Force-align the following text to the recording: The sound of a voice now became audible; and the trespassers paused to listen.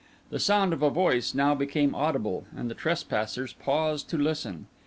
The 0.31 0.39
sound 0.39 0.73
of 0.73 0.81
a 0.81 0.89
voice 0.89 1.35
now 1.35 1.53
became 1.53 1.93
audible; 1.93 2.45
and 2.57 2.71
the 2.71 2.73
trespassers 2.73 3.53
paused 3.53 4.09
to 4.09 4.17
listen. 4.17 4.65